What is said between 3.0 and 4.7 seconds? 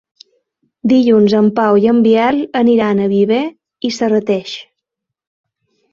a Viver i Serrateix.